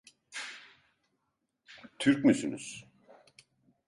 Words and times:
Türk 1.99 2.25
müsünüz? 2.25 2.85